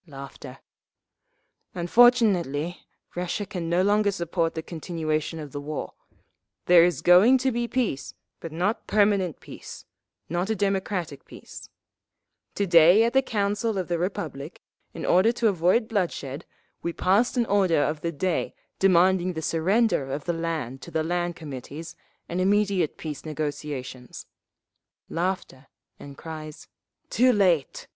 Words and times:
"Unfortunately 1.74 2.86
Russia 3.14 3.44
can 3.44 3.68
no 3.68 3.82
longer 3.82 4.10
support 4.10 4.54
the 4.54 4.62
continuation 4.62 5.38
of 5.38 5.52
the 5.52 5.60
war. 5.60 5.92
There 6.64 6.84
is 6.84 7.02
going 7.02 7.36
to 7.36 7.52
be 7.52 7.68
peace, 7.68 8.14
but 8.40 8.50
not 8.50 8.86
permanent 8.86 9.40
peace—not 9.40 10.48
a 10.48 10.56
democratic 10.56 11.26
peace…. 11.26 11.68
To 12.54 12.66
day, 12.66 13.04
at 13.04 13.12
the 13.12 13.20
Council 13.20 13.76
of 13.76 13.88
the 13.88 13.98
Republic, 13.98 14.62
in 14.94 15.04
order 15.04 15.32
to 15.32 15.48
avoid 15.48 15.86
bloodshed, 15.86 16.46
we 16.82 16.94
passed 16.94 17.36
an 17.36 17.44
order 17.44 17.82
of 17.82 18.00
the 18.00 18.10
day 18.10 18.54
demanding 18.78 19.34
the 19.34 19.42
surrender 19.42 20.10
of 20.10 20.24
the 20.24 20.32
land 20.32 20.80
to 20.80 20.90
the 20.90 21.04
Land 21.04 21.36
Committees 21.36 21.94
and 22.26 22.40
immediate 22.40 22.96
peace 22.96 23.26
negotiations…." 23.26 24.24
(Laughter, 25.10 25.66
and 25.98 26.16
cries, 26.16 26.68
"Too 27.10 27.34
late!") 27.34 27.86